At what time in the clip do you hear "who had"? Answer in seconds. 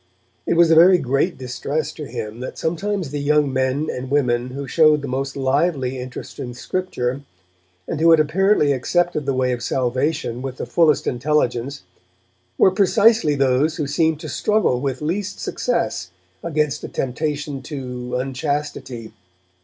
8.01-8.19